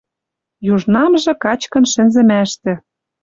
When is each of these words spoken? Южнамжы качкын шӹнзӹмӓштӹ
Южнамжы 0.73 1.33
качкын 1.43 1.85
шӹнзӹмӓштӹ 1.91 2.73